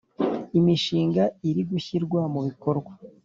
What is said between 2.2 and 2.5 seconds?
mu